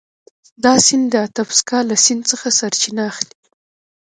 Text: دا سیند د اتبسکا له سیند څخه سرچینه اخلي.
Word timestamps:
دا 0.63 0.73
سیند 0.85 1.05
د 1.11 1.15
اتبسکا 1.25 1.79
له 1.89 1.95
سیند 2.03 2.23
څخه 2.31 2.47
سرچینه 2.59 3.01
اخلي. 3.11 3.35